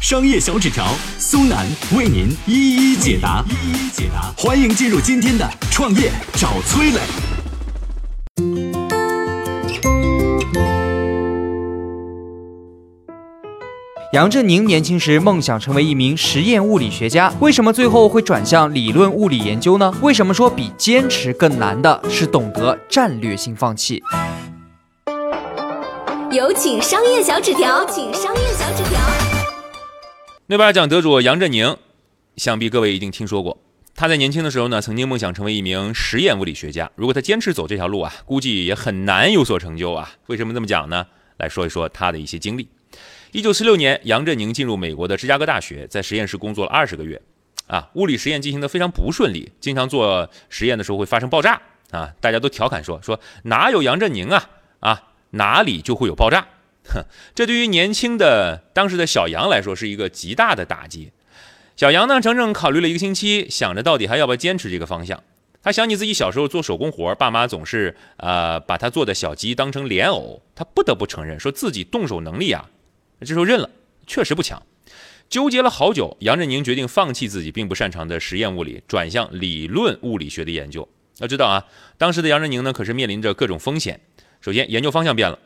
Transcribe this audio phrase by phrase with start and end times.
[0.00, 0.86] 商业小纸条
[1.18, 4.32] 苏南为您一一解答，一一解答。
[4.34, 7.00] 欢迎进入今天的创业找崔磊。
[14.14, 19.94] 杨振宁年轻时梦想成为一名实验物理学家，为什么最后会转向理论物理研究呢？
[20.00, 24.02] 为什么说比坚持更难的是懂得战略性放弃？
[26.32, 29.29] 有请商业小纸条，请商业小纸条。
[30.50, 31.76] 诺贝尔奖得主杨振宁，
[32.36, 33.56] 想必各位一定听说过。
[33.94, 36.90] 他在年轻的时候呢，曾经梦想成为一名实验物理学家。
[36.96, 40.10] 如果他坚持走这条路啊，估计也很难有所成就啊。
[40.26, 41.06] 为什么这么讲呢？
[41.36, 42.68] 来说一说他的一些经历。
[43.30, 47.22] 一九四六年，杨振宁进入美国的芝加哥大学，在实验室工作了二十个月。
[47.68, 51.62] 啊，物理实验进行的非常不顺利，经常做实验的时候会发生爆炸。
[51.92, 54.50] 啊，大家都调侃说说哪有杨振宁啊？
[54.80, 56.44] 啊，哪里就会有爆炸。
[56.86, 61.12] 哼， 这对于年轻的当时的小杨来说是一个极大的打击。
[61.76, 65.22] 小杨呢，整整考虑了一个星期，想着到底还要不要坚持这个方向。
[65.62, 72.70] 他想起自己小时候做手工活，爸妈总是呃把他做的小鸡当成莲藕，他不得不承认，说自己动手能力啊。
[73.20, 73.68] 这时候认了，
[74.06, 74.62] 确实不强。
[75.28, 80.88] 纠结了好久，杨振宁决定放弃自己并不擅长的实验物理，转向理论物理学的研究。
[81.18, 81.66] 要知道啊，
[81.98, 84.00] 当时的杨振宁呢，可是面临着各种风险。
[84.40, 85.38] 首先，研究方向变了，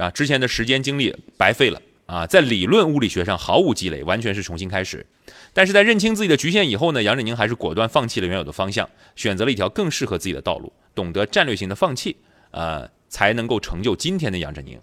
[0.00, 5.04] 啊，之前的时间精力白费了啊，在理论物理学上毫无积累，完全是重新开始。
[5.52, 10.72] 但是在认清自己的局限以后呢，杨振宁还是果断放弃了原有的方向，选择了一条更适合自己的道路。
[10.94, 12.16] 懂得战略性的放弃，
[12.50, 14.78] 呃，才能够成就今天的杨振宁。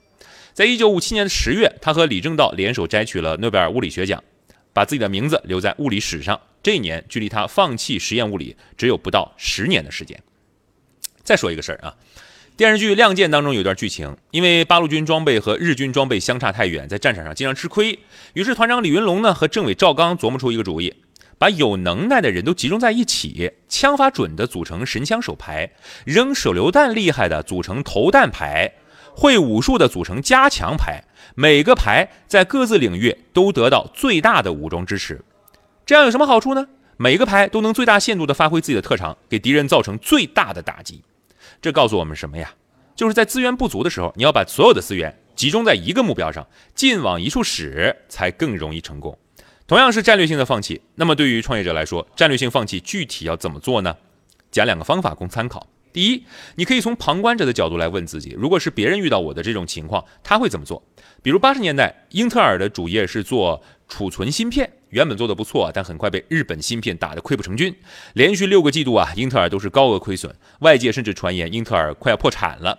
[0.54, 4.24] 在一九五七年的十月，他和李政道联手摘取了诺贝尔物理学奖，
[4.72, 6.40] 把自己的名字留在物理史上。
[6.64, 10.22] 这一年，距离他放弃实验物理只有不到十年的时间。
[11.24, 11.96] 再说一个事儿啊，
[12.58, 18.00] 电视剧《亮剑》当中有一段剧情，因为八路军装备和日军装备相差太远，在战场上经常吃亏。
[18.34, 20.92] 于是团长李云龙呢和政委赵刚琢磨出一个主意，
[21.38, 25.70] 把有能耐的人都集中在一起，枪法准的组成神枪手排，
[26.04, 28.74] 扔手榴弹厉害的组成投弹排。
[29.16, 31.04] 会武术的组成加强排，
[31.36, 35.22] 每个排在各自领域都得到最大的武装支持。
[35.86, 36.68] 这样有什么好处呢？
[36.98, 41.04] 每个排都能最大限度地发挥自己的特长，给敌人造成最大的打击。
[41.62, 42.54] 这告诉我们什么呀？
[42.96, 49.18] 就是在资源不足的时候，你要把所有的资源集中在一个目标上，劲往一处使，才更容易成功。
[49.68, 53.96] 同样是战略性的放弃，那么对于创业者来说，战略性放弃具体要怎么做呢？
[54.50, 55.68] 讲两个方法供参考。
[55.94, 56.24] 第一，
[56.56, 60.82] 你可以从旁观者的角度来问自己，如果是别人遇到我的这种情况，他会怎么做？
[61.22, 67.76] 比如八十年代，英特尔的主业是做储存芯片，原本做的不错，但很快被日本芯片打得溃不成军，
[68.14, 72.78] 连续六个季度啊，英特尔都是高额亏损，外界甚至传言英特尔快要破产了。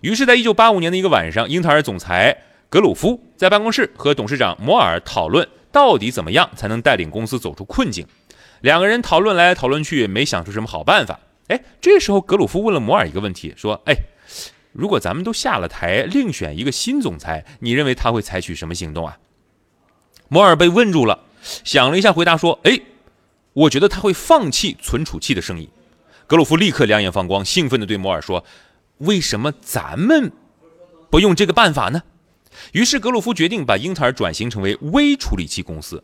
[0.00, 2.36] 于是，在一九八五年的一个晚上，英特尔总裁
[2.68, 8.06] 格鲁夫在办公室和董事长摩尔讨论，到底怎么样才能带领公司走出困境。
[8.60, 11.20] 两个人讨论来讨论去，没想出什么好办法。
[11.46, 13.94] 哎，这时候格鲁夫问了摩尔一个问题，说：“哎，
[14.72, 19.16] 如果咱们都下了台，另选一个新总裁，你认为他会采取什么行动啊？”
[20.28, 21.18] 摩尔被问住了，
[21.64, 22.80] 想了一下，回答说：“哎，
[23.52, 25.68] 我觉得他会放弃存储器的生意。”
[26.26, 28.44] 格鲁夫立刻两眼放光，兴奋地对摩尔说
[28.98, 30.30] ：“为什么咱们
[31.10, 32.02] 不用这个办法呢？”
[32.72, 36.02] 于是格鲁夫决定把英特尔转型成为微处理器公司。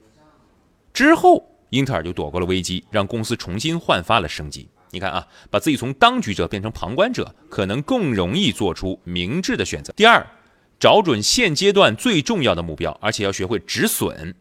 [0.93, 4.69] 之后，英特尔就躲过了危机，让公司重新焕发了生机。
[4.91, 9.93] 你看啊，把自己从当局者变成旁观者，可能更容易做出明智的选择。
[9.97, 10.25] 第二，
[10.79, 14.35] 找准现阶段最重要的目标，而且要学会止损。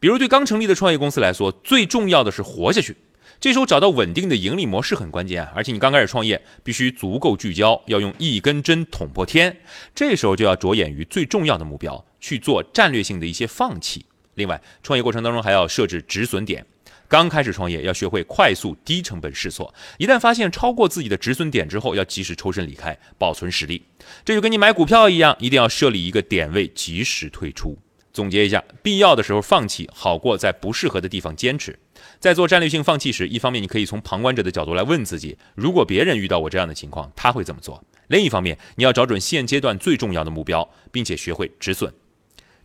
[0.00, 2.96] 比如对刚成立的创业公司来说，最重要的是活下去。
[3.40, 5.52] 这时候找到稳定的盈利模式很关键啊！
[5.54, 9.56] 而且你刚开始创业，必须足够聚焦，要用一根针捅破天。
[9.94, 14.06] 这时候就要着眼于最重要的目标，去做战略性的一些放弃。
[14.34, 16.64] 另外，创业过程当中还要设置止损点。
[17.12, 19.74] 刚开始创业，要学会快速、低成本试错。
[19.98, 23.84] 一旦发现超过自己的止损点之后，要及时抽身离开，保存实力。
[24.24, 27.76] 这就跟你买股票一样，一定要设立一个点位，及时退出。
[28.14, 31.78] 总结一下，必要的时候放弃，好过在不适合的地方坚持。
[32.18, 37.84] 在做战略性放弃时，一方面你可以从旁观者的角度来问自己：如果别人遇到我这样的情况，他会怎么做？
[38.08, 41.92] 另一方面，你要找准现阶段最重要的目标，并且学会止损。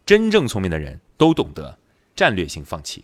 [0.05, 1.77] 真正聪明的人都懂得
[2.15, 3.03] 战略性放弃。